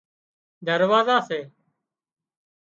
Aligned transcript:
دروازا 0.67 1.17
سي 1.27 1.39